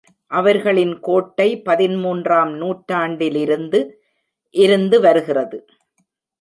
[0.31, 3.81] அவர்களின் கோட்டை பதின்மூன்றாம் நூற்றாண்டிலிருந்து
[4.55, 5.59] இருந்துவருகிறது.